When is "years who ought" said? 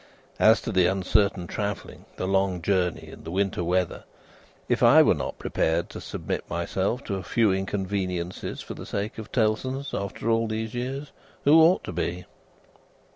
10.73-11.83